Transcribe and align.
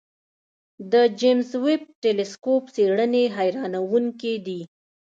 د 0.91 0.93
جیمز 1.19 1.49
ویب 1.65 1.81
ټېلسکوپ 2.01 2.63
څېړنې 2.75 3.23
حیرانوونکې 3.37 4.33
دي. 4.45 4.61